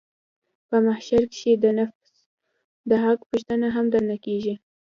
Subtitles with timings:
[0.69, 2.05] په محشر کښې د نفس
[2.89, 4.55] د حق پوښتنه هم درنه کېږي.